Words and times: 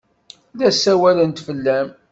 La 0.57 0.69
ssawalent 0.71 1.39
fell-am. 1.47 1.89